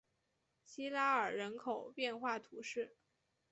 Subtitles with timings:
[0.63, 2.95] 西拉尔人口变化图示